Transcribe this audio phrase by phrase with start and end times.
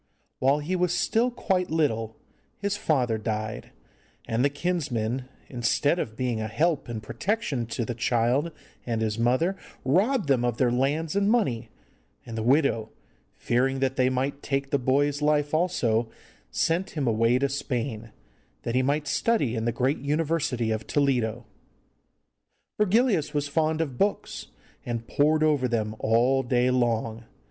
[0.39, 2.17] While he was still quite little,
[2.57, 3.69] his father died,
[4.27, 8.51] and the kinsmen, instead of being a help and protection to the child
[8.83, 11.69] and his mother, robbed them of their lands and money,
[12.25, 12.89] and the widow,
[13.35, 16.09] fearing that they might take the boy's life also,
[16.49, 18.11] sent him away to Spain,
[18.63, 21.45] that he might study in the great University of Toledo.
[22.79, 24.47] Virgilius was fond of books,
[24.83, 27.25] and pored over them all day long.